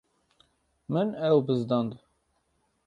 [0.91, 1.91] Min ew bizdand.